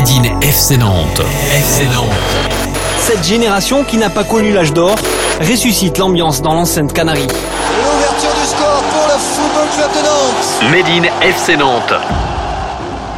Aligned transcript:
Made 0.00 0.08
in 0.08 0.40
FC 0.40 0.78
Nantes. 0.78 1.20
FC 1.52 1.84
Nantes. 1.92 2.08
Cette 3.00 3.22
génération 3.22 3.84
qui 3.84 3.98
n'a 3.98 4.08
pas 4.08 4.24
connu 4.24 4.50
l'âge 4.50 4.72
d'or 4.72 4.94
ressuscite 5.40 5.98
l'ambiance 5.98 6.40
dans 6.40 6.54
l'enceinte 6.54 6.94
Canarie. 6.94 7.26
L'ouverture 7.26 8.32
du 8.40 8.46
score 8.48 8.82
pour 8.82 9.06
le 9.08 9.18
Football 9.18 9.68
Club 9.76 9.90
de 9.92 10.08
Nantes. 10.08 10.72
Made 10.72 10.88
in 10.88 11.20
FC 11.20 11.56
Nantes. 11.58 11.92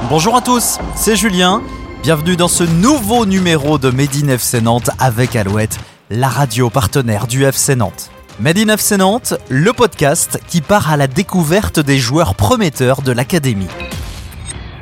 Bonjour 0.09 0.35
à 0.35 0.41
tous, 0.41 0.81
c'est 0.97 1.15
Julien. 1.15 1.63
Bienvenue 2.03 2.35
dans 2.35 2.49
ce 2.49 2.65
nouveau 2.65 3.27
numéro 3.27 3.79
de 3.79 3.91
Made 3.91 4.17
in 4.21 4.29
FC 4.31 4.61
Nantes 4.61 4.91
avec 4.99 5.37
Alouette, 5.37 5.79
la 6.11 6.29
radio 6.29 6.69
partenaire 6.69 7.29
du 7.29 7.45
FC 7.45 7.77
Nantes. 7.77 8.11
Made 8.41 8.59
in 8.59 8.71
FC 8.71 8.97
Nantes, 8.97 9.35
le 9.49 9.73
podcast 9.73 10.41
qui 10.49 10.61
part 10.61 10.91
à 10.91 10.97
la 10.97 11.07
découverte 11.07 11.79
des 11.79 11.99
joueurs 11.99 12.35
prometteurs 12.35 13.03
de 13.03 13.13
l'académie. 13.13 13.69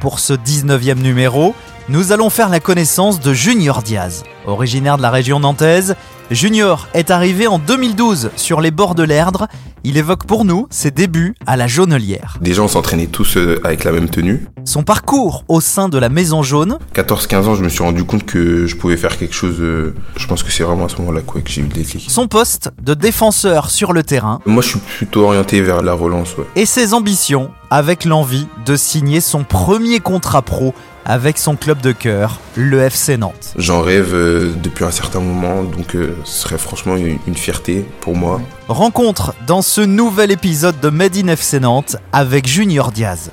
Pour 0.01 0.19
ce 0.19 0.33
19e 0.33 1.03
numéro, 1.03 1.55
nous 1.91 2.13
allons 2.13 2.31
faire 2.31 2.49
la 2.49 2.61
connaissance 2.61 3.21
de 3.21 3.33
Junior 3.35 3.83
Diaz. 3.83 4.23
Originaire 4.47 4.97
de 4.97 5.03
la 5.03 5.11
région 5.11 5.41
nantaise, 5.41 5.97
Junior 6.31 6.87
est 6.95 7.11
arrivé 7.11 7.47
en 7.49 7.59
2012 7.59 8.31
sur 8.37 8.61
les 8.61 8.71
bords 8.71 8.95
de 8.95 9.03
l'Erdre. 9.03 9.49
Il 9.83 9.97
évoque 9.97 10.25
pour 10.25 10.45
nous 10.45 10.67
ses 10.71 10.91
débuts 10.91 11.35
à 11.47 11.57
la 11.57 11.67
Jaunelière. 11.67 12.37
Déjà, 12.41 12.63
on 12.63 12.69
s'entraînait 12.69 13.07
tous 13.07 13.37
euh, 13.39 13.59
avec 13.65 13.83
la 13.85 13.93
même 13.93 14.09
tenue. 14.11 14.47
Son 14.65 14.83
parcours 14.85 15.45
au 15.49 15.61
sein 15.61 15.89
de 15.89 15.99
la 15.99 16.09
Maison 16.11 16.43
Jaune, 16.43 16.79
14-15 16.95 17.37
ans, 17.47 17.55
je 17.57 17.65
me 17.65 17.69
suis 17.71 17.83
rendu 17.83 18.05
compte 18.05 18.25
que 18.27 18.67
je 18.67 18.77
pouvais 18.77 18.97
faire 18.99 19.17
quelque 19.17 19.35
chose. 19.35 19.57
euh, 19.61 19.95
Je 20.17 20.27
pense 20.27 20.43
que 20.43 20.53
c'est 20.53 20.63
vraiment 20.63 20.85
à 20.85 20.89
ce 20.91 20.97
moment-là 20.99 21.23
quoi, 21.23 21.41
que 21.41 21.51
j'ai 21.51 21.63
eu 21.63 21.65
le 21.65 21.71
déclic. 21.73 22.07
son 22.11 22.29
poste 22.29 22.71
de 22.83 22.95
défenseur 22.95 23.71
sur 23.71 23.93
le 23.93 24.03
terrain 24.03 24.41
Moi, 24.47 24.63
je 24.63 24.69
suis 24.69 24.79
plutôt 24.79 25.25
orienté 25.25 25.61
vers 25.63 25.83
la 25.83 25.95
relance. 25.95 26.37
Ouais. 26.37 26.45
et 26.57 26.67
ses 26.67 26.93
ambitions 26.95 27.51
avec 27.71 28.05
l'envie 28.05 28.47
de 28.67 28.77
signer 28.77 29.21
son 29.21 29.45
premier 29.45 29.99
contrat 30.01 30.43
pro 30.43 30.75
avec 31.11 31.39
son 31.39 31.57
club 31.57 31.81
de 31.81 31.91
cœur, 31.91 32.39
le 32.55 32.83
FC 32.83 33.17
Nantes. 33.17 33.53
J'en 33.57 33.83
rêve 33.83 34.15
euh, 34.15 34.53
depuis 34.63 34.85
un 34.85 34.93
certain 34.93 35.19
moment, 35.19 35.65
donc 35.65 35.97
euh, 35.97 36.15
ce 36.25 36.43
serait 36.43 36.57
franchement 36.57 36.95
une, 36.95 37.19
une 37.27 37.35
fierté 37.35 37.85
pour 38.01 38.15
moi. 38.15 38.41
Rencontre 38.69 39.35
dans 39.49 39.61
ce 39.61 39.81
nouvel 39.81 40.31
épisode 40.31 40.79
de 40.79 40.89
Made 40.89 41.17
in 41.17 41.27
FC 41.27 41.59
Nantes 41.59 41.97
avec 42.13 42.47
Junior 42.47 42.93
Diaz. 42.93 43.33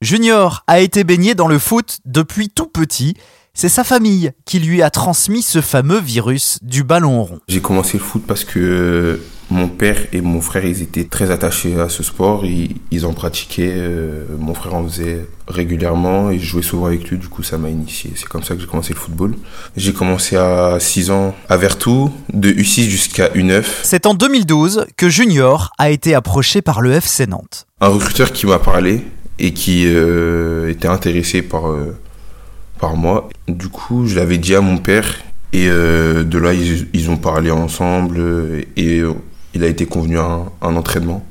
Junior 0.00 0.64
a 0.68 0.80
été 0.80 1.04
baigné 1.04 1.34
dans 1.34 1.48
le 1.48 1.58
foot 1.58 1.98
depuis 2.06 2.48
tout 2.48 2.68
petit. 2.68 3.14
C'est 3.52 3.68
sa 3.68 3.84
famille 3.84 4.32
qui 4.46 4.58
lui 4.58 4.80
a 4.80 4.88
transmis 4.88 5.42
ce 5.42 5.60
fameux 5.60 6.00
virus 6.00 6.60
du 6.62 6.82
ballon 6.82 7.24
rond. 7.24 7.40
J'ai 7.48 7.60
commencé 7.60 7.98
le 7.98 8.02
foot 8.02 8.22
parce 8.26 8.44
que 8.44 8.58
euh, 8.58 9.22
mon 9.50 9.68
père 9.68 9.98
et 10.12 10.20
mon 10.20 10.40
frère, 10.40 10.64
ils 10.64 10.80
étaient 10.82 11.04
très 11.04 11.30
attachés 11.30 11.78
à 11.80 11.88
ce 11.88 12.02
sport. 12.02 12.44
Ils, 12.46 12.76
ils 12.90 13.04
en 13.06 13.12
pratiquaient. 13.12 13.72
euh, 13.74 14.24
mon 14.38 14.54
frère 14.54 14.74
en 14.74 14.84
faisait 14.84 15.26
régulièrement 15.48 16.30
et 16.30 16.38
je 16.38 16.44
jouais 16.46 16.62
souvent 16.62 16.86
avec 16.86 17.08
lui. 17.10 17.18
Du 17.18 17.28
coup, 17.28 17.42
ça 17.42 17.58
m'a 17.58 17.68
initié. 17.68 18.12
C'est 18.14 18.28
comme 18.28 18.42
ça 18.44 18.54
que 18.54 18.60
j'ai 18.60 18.66
commencé 18.66 18.92
le 18.94 18.98
football. 18.98 19.34
J'ai 19.76 19.92
commencé 19.92 20.36
à 20.36 20.78
6 20.78 21.10
ans 21.10 21.34
à 21.48 21.56
Vertou, 21.56 22.10
de 22.32 22.50
U6 22.50 22.82
jusqu'à 22.88 23.28
U9. 23.30 23.64
C'est 23.82 24.06
en 24.06 24.14
2012 24.14 24.86
que 24.96 25.08
Junior 25.08 25.72
a 25.78 25.90
été 25.90 26.14
approché 26.14 26.62
par 26.62 26.80
le 26.80 26.92
FC 26.92 27.26
Nantes. 27.26 27.66
un 27.80 27.88
recruteur 27.88 28.32
qui 28.32 28.46
m'a 28.46 28.58
parlé 28.58 29.02
et 29.38 29.52
qui 29.52 29.84
euh, 29.86 30.70
était 30.70 30.88
intéressé 30.88 31.42
par, 31.42 31.68
euh, 31.70 31.96
par 32.78 32.94
moi. 32.96 33.28
Du 33.48 33.68
coup, 33.68 34.06
je 34.06 34.14
l'avais 34.14 34.38
dit 34.38 34.54
à 34.54 34.60
mon 34.60 34.76
père 34.78 35.16
et 35.52 35.66
euh, 35.68 36.22
de 36.22 36.38
là, 36.38 36.52
ils, 36.52 36.86
ils 36.92 37.10
ont 37.10 37.16
parlé 37.16 37.50
ensemble 37.50 38.20
et 38.76 39.02
il 39.54 39.64
a 39.64 39.66
été 39.66 39.86
convenu 39.86 40.18
à 40.18 40.44
un, 40.62 40.76
entraînement. 40.76 41.24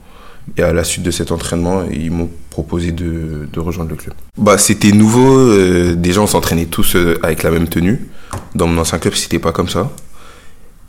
Et 0.57 0.63
à 0.63 0.73
la 0.73 0.83
suite 0.83 1.03
de 1.03 1.11
cet 1.11 1.31
entraînement, 1.31 1.83
ils 1.91 2.11
m'ont 2.11 2.29
proposé 2.49 2.91
de, 2.91 3.47
rejoindre 3.57 3.91
le 3.91 3.95
club. 3.95 4.15
Bah, 4.37 4.57
c'était 4.57 4.91
nouveau. 4.91 5.37
euh, 5.37 5.95
déjà, 5.95 6.21
on 6.21 6.27
s'entraînait 6.27 6.65
tous 6.65 6.95
euh, 6.95 7.19
avec 7.23 7.43
la 7.43 7.51
même 7.51 7.67
tenue. 7.67 8.09
Dans 8.55 8.67
mon 8.67 8.81
ancien 8.81 8.97
club, 8.97 9.13
c'était 9.13 9.39
pas 9.39 9.51
comme 9.51 9.69
ça. 9.69 9.91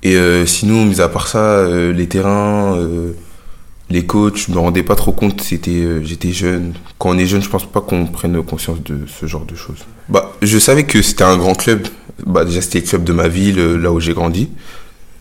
Et 0.03 0.17
euh, 0.17 0.47
sinon, 0.47 0.86
mis 0.86 1.01
à 1.01 1.08
part 1.08 1.28
ça, 1.28 1.67
les 1.69 2.06
terrains, 2.08 2.79
les 3.90 4.07
coachs, 4.07 4.46
je 4.46 4.52
me 4.52 4.58
rendais 4.58 4.83
pas 4.83 4.96
trop 4.96 5.13
compte. 5.13 5.42
C'était, 5.42 6.02
j'étais 6.02 6.33
jeune. 6.33 6.73
Quand 6.98 7.11
on 7.11 7.19
est 7.19 7.27
jeune, 7.27 7.42
je 7.42 7.51
pense 7.51 7.70
pas 7.70 7.83
qu'on 7.83 8.07
prenne 8.07 8.42
conscience 8.42 8.83
de 8.83 9.01
ce 9.07 9.27
genre 9.27 9.45
de 9.45 9.55
choses. 9.55 9.85
Bah, 10.08 10.33
je 10.40 10.58
savais 10.58 10.85
que 10.85 11.02
c'était 11.02 11.24
un 11.24 11.36
grand 11.36 11.55
club. 11.55 11.86
Bah, 12.27 12.46
déjà, 12.46 12.63
c'était 12.63 12.80
le 12.80 12.86
club 12.86 13.05
de 13.05 13.13
ma 13.13 13.29
ville, 13.29 13.61
là 13.74 13.92
où 13.92 14.01
j'ai 14.01 14.14
grandi. 14.14 14.48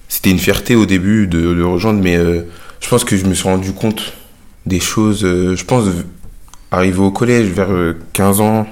C'était 0.09 0.31
une 0.31 0.39
fierté 0.39 0.75
au 0.75 0.85
début 0.85 1.27
de 1.27 1.37
le 1.51 1.65
rejoindre, 1.65 2.01
mais 2.01 2.17
euh, 2.17 2.41
je 2.81 2.89
pense 2.89 3.03
que 3.03 3.15
je 3.15 3.25
me 3.25 3.33
suis 3.33 3.47
rendu 3.47 3.71
compte 3.71 4.13
des 4.65 4.79
choses. 4.79 5.23
euh, 5.23 5.55
je 5.55 5.63
pense, 5.63 5.85
arrivé 6.71 6.99
au 6.99 7.11
collège, 7.11 7.47
vers 7.49 7.71
euh, 7.71 7.97
15 8.13 8.41
ans, 8.41 8.67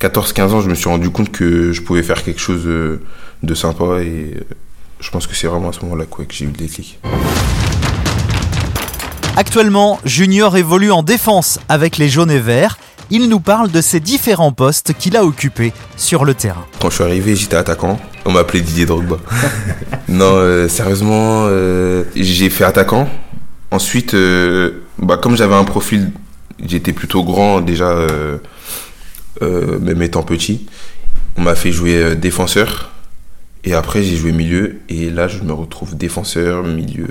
14-15 0.00 0.40
ans, 0.50 0.60
je 0.60 0.68
me 0.68 0.74
suis 0.74 0.88
rendu 0.88 1.10
compte 1.10 1.30
que 1.32 1.72
je 1.72 1.80
pouvais 1.82 2.02
faire 2.02 2.22
quelque 2.22 2.40
chose 2.40 2.62
euh, 2.66 3.00
de 3.42 3.54
sympa 3.54 4.00
et 4.02 4.34
euh, 4.36 4.40
je 5.00 5.10
pense 5.10 5.26
que 5.26 5.34
c'est 5.34 5.46
vraiment 5.46 5.70
à 5.70 5.72
ce 5.72 5.80
moment-là 5.82 6.04
que 6.04 6.22
j'ai 6.30 6.44
eu 6.44 6.48
le 6.48 6.54
déclic. 6.54 6.98
Actuellement, 9.36 10.00
Junior 10.04 10.56
évolue 10.56 10.90
en 10.90 11.02
défense 11.04 11.60
avec 11.68 11.98
les 11.98 12.08
jaunes 12.08 12.30
et 12.30 12.40
verts. 12.40 12.78
Il 13.10 13.28
nous 13.28 13.40
parle 13.40 13.70
de 13.70 13.80
ses 13.80 14.00
différents 14.00 14.52
postes 14.52 14.92
qu'il 14.92 15.16
a 15.16 15.24
occupés 15.24 15.72
sur 15.96 16.24
le 16.26 16.34
terrain. 16.34 16.66
Quand 16.80 16.90
je 16.90 16.96
suis 16.96 17.04
arrivé, 17.04 17.34
j'étais 17.36 17.56
attaquant. 17.56 17.98
On 18.26 18.32
m'appelait 18.32 18.60
Didier 18.60 18.84
Drogba. 18.84 19.16
non, 20.08 20.32
euh, 20.34 20.68
sérieusement, 20.68 21.46
euh, 21.46 22.04
j'ai 22.14 22.50
fait 22.50 22.64
attaquant. 22.64 23.08
Ensuite, 23.70 24.14
euh, 24.14 24.82
bah, 24.98 25.18
comme 25.18 25.36
j'avais 25.36 25.54
un 25.54 25.64
profil, 25.64 26.10
j'étais 26.64 26.92
plutôt 26.92 27.22
grand 27.22 27.60
déjà, 27.60 27.90
euh, 27.90 28.38
euh, 29.42 29.78
même 29.78 30.02
étant 30.02 30.22
petit. 30.22 30.66
On 31.36 31.42
m'a 31.42 31.54
fait 31.54 31.72
jouer 31.72 32.16
défenseur. 32.16 32.92
Et 33.64 33.74
après, 33.74 34.02
j'ai 34.02 34.16
joué 34.16 34.32
milieu. 34.32 34.80
Et 34.88 35.10
là, 35.10 35.28
je 35.28 35.42
me 35.42 35.52
retrouve 35.52 35.96
défenseur, 35.96 36.62
milieu. 36.62 37.08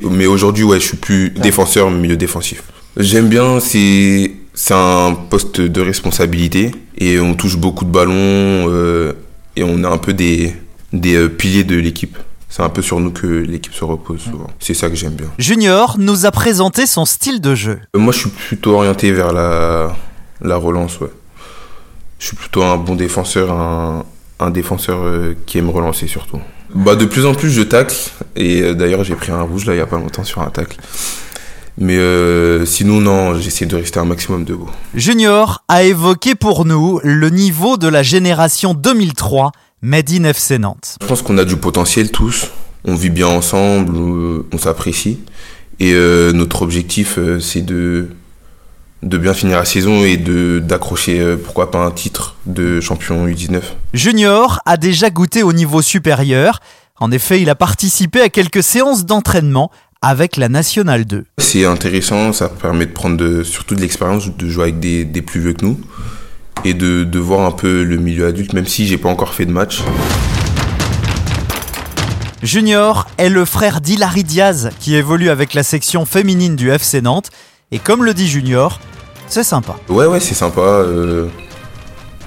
Mais 0.00 0.26
aujourd'hui, 0.26 0.64
ouais, 0.64 0.78
je 0.78 0.86
suis 0.86 0.96
plus 0.96 1.30
défenseur, 1.30 1.90
milieu 1.90 2.16
défensif. 2.16 2.62
J'aime 2.96 3.28
bien, 3.28 3.60
c'est 3.60 4.33
c'est 4.54 4.74
un 4.74 5.14
poste 5.14 5.60
de 5.60 5.80
responsabilité. 5.80 6.70
Et 6.96 7.18
on 7.18 7.34
touche 7.34 7.56
beaucoup 7.56 7.84
de 7.84 7.90
ballons. 7.90 8.14
euh, 8.14 9.12
et 9.56 9.62
on 9.62 9.82
est 9.84 9.86
un 9.86 9.98
peu 9.98 10.12
des, 10.12 10.54
des 10.92 11.14
euh, 11.14 11.28
piliers 11.28 11.64
de 11.64 11.76
l'équipe. 11.76 12.16
C'est 12.48 12.62
un 12.62 12.68
peu 12.68 12.82
sur 12.82 13.00
nous 13.00 13.10
que 13.10 13.26
l'équipe 13.26 13.74
se 13.74 13.84
repose 13.84 14.20
souvent. 14.20 14.48
C'est 14.60 14.74
ça 14.74 14.88
que 14.88 14.94
j'aime 14.94 15.14
bien. 15.14 15.26
Junior 15.38 15.96
nous 15.98 16.24
a 16.24 16.30
présenté 16.30 16.86
son 16.86 17.04
style 17.04 17.40
de 17.40 17.54
jeu. 17.54 17.80
Euh, 17.96 17.98
Moi, 17.98 18.12
je 18.12 18.18
suis 18.20 18.30
plutôt 18.30 18.74
orienté 18.76 19.10
vers 19.12 19.32
la, 19.32 19.94
la 20.40 20.56
relance, 20.56 21.00
ouais. 21.00 21.10
Je 22.20 22.26
suis 22.28 22.36
plutôt 22.36 22.62
un 22.62 22.76
bon 22.76 22.94
défenseur, 22.94 23.52
un, 23.52 24.04
un 24.38 24.50
défenseur 24.50 24.98
qui 25.46 25.58
aime 25.58 25.68
relancer 25.70 26.06
surtout. 26.06 26.40
Bah, 26.74 26.94
de 26.96 27.04
plus 27.04 27.26
en 27.26 27.34
plus, 27.34 27.50
je 27.50 27.62
tacle. 27.62 27.96
Et 28.36 28.74
d'ailleurs, 28.74 29.04
j'ai 29.04 29.14
pris 29.16 29.30
un 29.32 29.42
rouge 29.42 29.66
là, 29.66 29.74
il 29.74 29.78
y 29.78 29.80
a 29.80 29.86
pas 29.86 29.98
longtemps 29.98 30.24
sur 30.24 30.40
un 30.42 30.50
tacle. 30.50 30.78
Mais 31.78 31.96
euh, 31.96 32.64
sinon, 32.64 33.00
non, 33.00 33.38
j'essaie 33.38 33.66
de 33.66 33.76
rester 33.76 33.98
un 33.98 34.04
maximum 34.04 34.44
debout. 34.44 34.70
Junior 34.94 35.64
a 35.68 35.82
évoqué 35.82 36.34
pour 36.34 36.64
nous 36.64 37.00
le 37.02 37.30
niveau 37.30 37.76
de 37.76 37.88
la 37.88 38.02
génération 38.02 38.74
2003 38.74 39.52
Made 39.82 40.10
in 40.12 40.24
FC 40.24 40.58
Nantes. 40.58 40.96
Je 41.02 41.06
pense 41.06 41.22
qu'on 41.22 41.36
a 41.36 41.44
du 41.44 41.56
potentiel 41.56 42.10
tous. 42.10 42.50
On 42.86 42.94
vit 42.94 43.10
bien 43.10 43.26
ensemble, 43.26 43.96
on 43.96 44.58
s'apprécie. 44.58 45.18
Et 45.80 45.92
euh, 45.92 46.32
notre 46.32 46.62
objectif, 46.62 47.18
euh, 47.18 47.40
c'est 47.40 47.62
de, 47.62 48.08
de 49.02 49.18
bien 49.18 49.34
finir 49.34 49.58
la 49.58 49.64
saison 49.64 50.04
et 50.04 50.16
de 50.16 50.60
d'accrocher, 50.60 51.20
euh, 51.20 51.36
pourquoi 51.36 51.70
pas, 51.70 51.84
un 51.84 51.90
titre 51.90 52.36
de 52.46 52.80
champion 52.80 53.26
U19. 53.26 53.60
Junior 53.92 54.60
a 54.66 54.76
déjà 54.76 55.10
goûté 55.10 55.42
au 55.42 55.52
niveau 55.52 55.82
supérieur. 55.82 56.60
En 57.00 57.10
effet, 57.10 57.42
il 57.42 57.50
a 57.50 57.56
participé 57.56 58.20
à 58.20 58.28
quelques 58.28 58.62
séances 58.62 59.04
d'entraînement 59.04 59.70
avec 60.06 60.36
la 60.36 60.48
Nationale 60.50 61.04
2. 61.06 61.24
C'est 61.38 61.64
intéressant, 61.64 62.32
ça 62.32 62.48
permet 62.50 62.84
de 62.86 62.92
prendre 62.92 63.16
de- 63.16 63.42
surtout 63.42 63.74
de 63.74 63.80
l'expérience, 63.80 64.28
de 64.36 64.48
jouer 64.48 64.64
avec 64.64 64.78
des, 64.80 65.04
des 65.04 65.22
plus 65.22 65.40
vieux 65.40 65.54
que 65.54 65.64
nous 65.64 65.80
et 66.64 66.74
de, 66.74 67.04
de 67.04 67.18
voir 67.18 67.46
un 67.46 67.50
peu 67.52 67.82
le 67.82 67.96
milieu 67.96 68.26
adulte, 68.26 68.52
même 68.52 68.66
si 68.66 68.86
j'ai 68.86 68.98
pas 68.98 69.08
encore 69.08 69.32
fait 69.34 69.46
de 69.46 69.52
match. 69.52 69.80
Junior 72.42 73.06
est 73.16 73.30
le 73.30 73.44
frère 73.44 73.80
d'Hilary 73.80 74.24
Diaz 74.24 74.70
qui 74.78 74.94
évolue 74.94 75.30
avec 75.30 75.54
la 75.54 75.62
section 75.62 76.04
féminine 76.04 76.56
du 76.56 76.70
FC 76.70 77.00
Nantes. 77.00 77.30
Et 77.72 77.78
comme 77.78 78.04
le 78.04 78.12
dit 78.12 78.28
Junior, 78.28 78.80
c'est 79.26 79.42
sympa. 79.44 79.76
Ouais, 79.88 80.06
ouais, 80.06 80.20
c'est 80.20 80.34
sympa. 80.34 80.60
euh, 80.60 81.26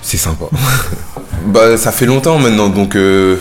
c'est 0.02 0.18
sympa. 0.18 0.46
bah, 1.46 1.78
ça 1.78 1.92
fait 1.92 2.08
longtemps 2.08 2.40
maintenant, 2.40 2.70
donc 2.70 2.96
euh, 2.96 3.38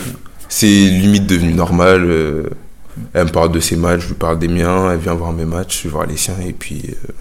c'est 0.49 0.67
limite 0.67 1.25
devenu 1.25 1.53
normal. 1.53 2.05
euh, 2.05 2.43
elle 3.13 3.25
me 3.25 3.31
parle 3.31 3.51
de 3.51 3.59
ses 3.59 3.75
matchs, 3.75 4.01
je 4.01 4.07
lui 4.09 4.15
parle 4.15 4.39
des 4.39 4.47
miens, 4.47 4.91
elle 4.91 4.99
vient 4.99 5.13
voir 5.13 5.33
mes 5.33 5.45
matchs, 5.45 5.79
je 5.79 5.83
vais 5.83 5.89
voir 5.89 6.05
les 6.05 6.17
siens, 6.17 6.37
et 6.45 6.53
puis, 6.53 6.83
euh, 6.89 7.11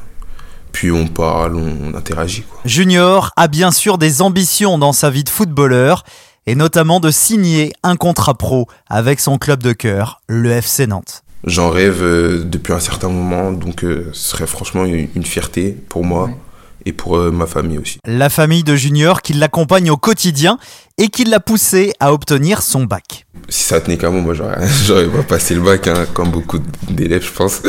puis 0.73 0.91
on 0.91 1.07
parle, 1.07 1.57
on, 1.57 1.77
on 1.93 1.95
interagit. 1.95 2.43
Quoi. 2.43 2.61
Junior 2.65 3.31
a 3.37 3.49
bien 3.49 3.71
sûr 3.71 3.99
des 3.99 4.23
ambitions 4.23 4.79
dans 4.79 4.93
sa 4.93 5.11
vie 5.11 5.25
de 5.25 5.29
footballeur 5.29 6.05
et 6.47 6.55
notamment 6.55 7.01
de 7.01 7.11
signer 7.11 7.73
un 7.83 7.97
contrat 7.97 8.35
pro 8.35 8.69
avec 8.89 9.21
son 9.21 9.39
club 9.39 9.63
de 9.63 9.73
cœur, 9.73 10.21
le 10.29 10.51
FC 10.51 10.87
Nantes. 10.87 11.25
J'en 11.45 11.71
rêve 11.71 12.03
euh, 12.03 12.45
depuis 12.45 12.73
un 12.73 12.81
certain 12.81 13.09
moment, 13.09 13.53
donc 13.53 13.85
euh, 13.85 14.09
ce 14.13 14.31
serait 14.31 14.47
franchement 14.47 14.85
une, 14.85 15.09
une 15.15 15.25
fierté 15.25 15.77
pour 15.89 16.05
moi. 16.05 16.31
Et 16.87 16.93
pour 16.93 17.17
euh, 17.19 17.31
ma 17.31 17.47
famille 17.47 17.79
aussi. 17.79 17.99
La 18.07 18.31
famille 18.31 18.65
de 18.65 18.75
Junior 18.75 19.21
qui 19.21 19.35
l'accompagne 19.35 19.91
au 19.91 19.97
quotidien 19.97 20.59
et 20.97 21.09
qui 21.09 21.25
l'a 21.25 21.41
poussé 21.41 21.93
à 22.01 22.13
obtenir 22.15 22.63
son 22.63 22.85
bac. 22.85 23.27
Si 23.49 23.65
ça 23.65 23.81
tenait 23.81 23.99
qu'à 23.99 24.09
moi, 24.09 24.23
moi 24.23 24.35
j'aurais, 24.87 25.07
pas 25.07 25.23
passé 25.23 25.55
le 25.55 25.61
bac, 25.61 25.87
hein, 25.89 26.07
comme 26.15 26.31
beaucoup 26.31 26.59
d'élèves, 26.89 27.25
je 27.25 27.33
pense. 27.33 27.61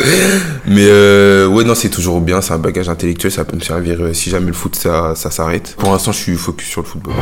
Mais 0.66 0.86
euh, 0.86 1.48
ouais, 1.48 1.64
non, 1.64 1.76
c'est 1.76 1.90
toujours 1.90 2.22
bien, 2.22 2.42
c'est 2.42 2.54
un 2.54 2.60
bagage 2.60 2.88
intellectuel, 2.88 3.32
ça 3.32 3.44
peut 3.44 3.58
me 3.58 3.62
servir 3.62 4.00
euh, 4.00 4.14
si 4.14 4.30
jamais 4.30 4.48
le 4.48 4.54
foot 4.54 4.76
ça, 4.76 5.14
ça 5.16 5.32
s'arrête. 5.32 5.76
Pour 5.78 5.92
l'instant, 5.92 6.12
je 6.12 6.20
suis 6.20 6.36
focus 6.38 6.68
sur 6.68 6.82
le 6.82 6.88
football. 6.88 7.16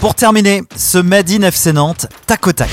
Pour 0.00 0.16
terminer, 0.16 0.64
ce 0.74 0.98
Made 0.98 1.30
in 1.30 1.42
FC 1.42 1.72
Nantes, 1.72 2.06
tac 2.26 2.44
au 2.48 2.52
tac. 2.52 2.70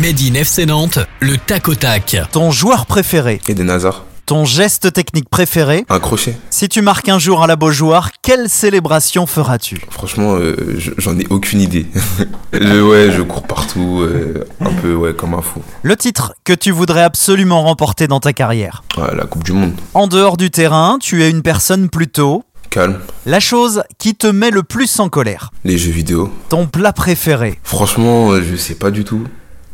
Made 0.00 0.18
in 0.20 0.34
FC 0.34 0.64
Nantes, 0.64 1.00
le 1.20 1.36
tac 1.36 1.68
au 1.68 1.74
tac. 1.74 2.16
Ton 2.32 2.50
joueur 2.50 2.86
préféré, 2.86 3.38
Et 3.48 3.54
des 3.54 3.64
Nazars, 3.64 4.06
ton 4.30 4.44
geste 4.44 4.92
technique 4.92 5.28
préféré. 5.28 5.84
un 5.88 5.98
crochet. 5.98 6.36
Si 6.50 6.68
tu 6.68 6.82
marques 6.82 7.08
un 7.08 7.18
jour 7.18 7.42
à 7.42 7.48
la 7.48 7.56
Beaujoire, 7.56 8.10
quelle 8.22 8.48
célébration 8.48 9.26
feras-tu? 9.26 9.80
Franchement, 9.90 10.36
euh, 10.36 10.76
je- 10.78 10.92
j'en 10.98 11.18
ai 11.18 11.26
aucune 11.30 11.60
idée. 11.60 11.86
je, 12.52 12.80
ouais, 12.80 13.10
je 13.10 13.22
cours 13.22 13.42
partout, 13.42 14.02
euh, 14.02 14.44
un 14.60 14.72
peu 14.72 14.94
ouais, 14.94 15.14
comme 15.14 15.34
un 15.34 15.42
fou. 15.42 15.62
Le 15.82 15.96
titre 15.96 16.34
que 16.44 16.52
tu 16.52 16.70
voudrais 16.70 17.02
absolument 17.02 17.62
remporter 17.62 18.06
dans 18.06 18.20
ta 18.20 18.32
carrière. 18.32 18.84
Ouais, 18.96 19.16
la 19.16 19.24
Coupe 19.26 19.42
du 19.42 19.52
Monde, 19.52 19.72
En 19.94 20.06
dehors 20.06 20.36
du 20.36 20.52
terrain, 20.52 20.98
tu 21.00 21.24
es 21.24 21.30
une 21.30 21.42
personne 21.42 21.88
plutôt. 21.88 22.44
calme, 22.70 23.00
La 23.26 23.40
chose 23.40 23.82
qui 23.98 24.14
te 24.14 24.28
met 24.28 24.52
le 24.52 24.62
plus 24.62 25.00
en 25.00 25.08
colère. 25.08 25.50
les 25.64 25.76
jeux 25.76 25.90
vidéo. 25.90 26.32
Ton 26.50 26.68
plat 26.68 26.92
préféré. 26.92 27.58
Franchement, 27.64 28.30
euh, 28.30 28.44
je 28.48 28.54
sais 28.54 28.76
pas 28.76 28.92
du 28.92 29.02
tout, 29.02 29.24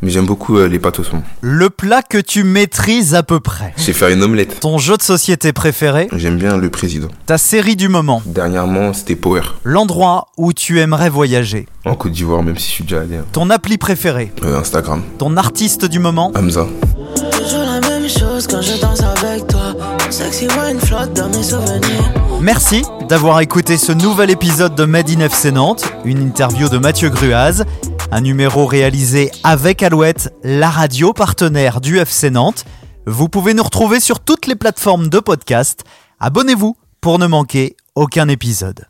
mais 0.01 0.09
j'aime 0.09 0.25
beaucoup 0.25 0.57
euh, 0.57 0.67
les 0.67 0.79
pâtes 0.79 0.99
au 0.99 1.03
thon. 1.03 1.23
Le 1.41 1.69
plat 1.69 2.01
que 2.01 2.17
tu 2.17 2.43
maîtrises 2.43 3.15
à 3.15 3.23
peu 3.23 3.39
près. 3.39 3.73
Je 3.77 3.83
sais 3.83 3.93
faire 3.93 4.09
une 4.09 4.23
omelette. 4.23 4.59
Ton 4.59 4.77
jeu 4.77 4.97
de 4.97 5.01
société 5.01 5.53
préféré. 5.53 6.07
J'aime 6.13 6.37
bien 6.37 6.57
le 6.57 6.69
président. 6.69 7.07
Ta 7.25 7.37
série 7.37 7.75
du 7.75 7.89
moment. 7.89 8.21
Dernièrement, 8.25 8.93
c'était 8.93 9.15
Power, 9.15 9.41
L'endroit 9.63 10.27
où 10.37 10.53
tu 10.53 10.79
aimerais 10.79 11.09
voyager. 11.09 11.67
en 11.85 11.95
Côte 11.95 12.11
d'Ivoire, 12.11 12.43
même 12.43 12.57
si 12.57 12.67
je 12.67 12.71
suis 12.71 12.83
déjà 12.83 13.01
allé. 13.01 13.15
hein. 13.17 13.25
Ton 13.31 13.49
appli 13.49 13.77
préféré. 13.77 14.31
Euh, 14.43 14.59
Instagram, 14.59 15.01
Ton 15.17 15.37
artiste 15.37 15.85
du 15.85 15.99
moment. 15.99 16.31
Hamza. 16.35 16.65
Toujours 17.31 17.59
la 17.63 17.79
même 17.87 18.07
chose 18.09 18.45
quand 18.47 18.61
je 18.61 18.79
danse 18.79 19.01
avec 19.01 19.47
toi. 19.47 19.73
Sexy 20.09 20.47
wine 20.47 20.79
flotte 20.79 21.13
dans 21.13 21.29
mes 21.29 21.43
souvenirs. 21.43 22.13
Merci 22.41 22.83
d'avoir 23.09 23.39
écouté 23.41 23.77
ce 23.77 23.91
nouvel 23.91 24.29
épisode 24.29 24.75
de 24.75 24.85
Made 24.85 25.09
in 25.09 25.19
FC 25.21 25.51
Nantes, 25.51 25.83
une 26.05 26.21
interview 26.21 26.69
de 26.69 26.77
Mathieu 26.77 27.09
Gruaz, 27.09 27.63
un 28.11 28.21
numéro 28.21 28.65
réalisé 28.65 29.31
avec 29.43 29.83
Alouette, 29.83 30.33
la 30.43 30.69
radio 30.69 31.13
partenaire 31.13 31.81
du 31.81 31.99
FC 31.99 32.29
Nantes. 32.29 32.65
Vous 33.05 33.29
pouvez 33.29 33.53
nous 33.53 33.63
retrouver 33.63 33.99
sur 33.99 34.19
toutes 34.19 34.47
les 34.47 34.55
plateformes 34.55 35.09
de 35.09 35.19
podcast. 35.19 35.83
Abonnez-vous 36.19 36.75
pour 37.01 37.19
ne 37.19 37.27
manquer 37.27 37.75
aucun 37.95 38.27
épisode. 38.27 38.87